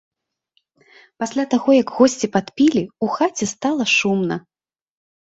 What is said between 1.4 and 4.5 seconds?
таго як госці падпілі, у хаце стала шумна.